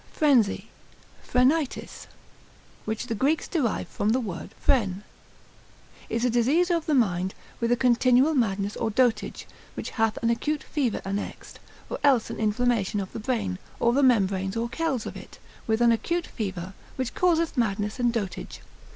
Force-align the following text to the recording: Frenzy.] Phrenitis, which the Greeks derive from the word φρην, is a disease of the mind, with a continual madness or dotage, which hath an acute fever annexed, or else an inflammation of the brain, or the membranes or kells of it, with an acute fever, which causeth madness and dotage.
Frenzy.] 0.11 0.67
Phrenitis, 1.21 2.07
which 2.85 3.05
the 3.05 3.13
Greeks 3.13 3.47
derive 3.47 3.87
from 3.87 4.09
the 4.09 4.19
word 4.19 4.49
φρην, 4.67 5.03
is 6.09 6.25
a 6.25 6.29
disease 6.31 6.71
of 6.71 6.87
the 6.87 6.95
mind, 6.95 7.35
with 7.59 7.71
a 7.71 7.75
continual 7.75 8.33
madness 8.33 8.75
or 8.75 8.89
dotage, 8.89 9.45
which 9.75 9.91
hath 9.91 10.17
an 10.23 10.31
acute 10.31 10.63
fever 10.63 11.03
annexed, 11.05 11.59
or 11.87 11.99
else 12.03 12.31
an 12.31 12.39
inflammation 12.39 12.99
of 12.99 13.13
the 13.13 13.19
brain, 13.19 13.59
or 13.79 13.93
the 13.93 14.01
membranes 14.01 14.57
or 14.57 14.67
kells 14.69 15.05
of 15.05 15.15
it, 15.15 15.37
with 15.67 15.81
an 15.81 15.91
acute 15.91 16.25
fever, 16.25 16.73
which 16.95 17.13
causeth 17.13 17.55
madness 17.55 17.99
and 17.99 18.11
dotage. 18.11 18.61